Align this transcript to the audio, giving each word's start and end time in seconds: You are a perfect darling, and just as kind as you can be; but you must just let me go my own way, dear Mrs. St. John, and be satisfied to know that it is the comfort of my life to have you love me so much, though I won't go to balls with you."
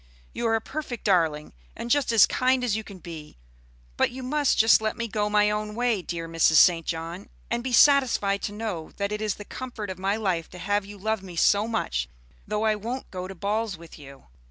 You 0.33 0.47
are 0.47 0.55
a 0.55 0.61
perfect 0.61 1.03
darling, 1.03 1.53
and 1.75 1.91
just 1.91 2.11
as 2.11 2.25
kind 2.25 2.63
as 2.63 2.75
you 2.75 2.83
can 2.83 2.97
be; 2.97 3.37
but 3.97 4.09
you 4.09 4.23
must 4.23 4.57
just 4.57 4.81
let 4.81 4.97
me 4.97 5.07
go 5.07 5.29
my 5.29 5.51
own 5.51 5.75
way, 5.75 6.01
dear 6.01 6.27
Mrs. 6.27 6.55
St. 6.55 6.87
John, 6.87 7.29
and 7.51 7.63
be 7.63 7.71
satisfied 7.71 8.41
to 8.41 8.51
know 8.51 8.93
that 8.97 9.11
it 9.11 9.21
is 9.21 9.35
the 9.35 9.45
comfort 9.45 9.91
of 9.91 9.99
my 9.99 10.15
life 10.15 10.49
to 10.49 10.57
have 10.57 10.87
you 10.87 10.97
love 10.97 11.21
me 11.21 11.35
so 11.35 11.67
much, 11.67 12.09
though 12.47 12.63
I 12.65 12.73
won't 12.75 13.11
go 13.11 13.27
to 13.27 13.35
balls 13.35 13.77
with 13.77 13.99
you." 13.99 14.23